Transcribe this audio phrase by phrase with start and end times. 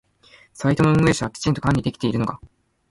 [0.53, 2.41] サイトの運営者はきちんと管理できているのか？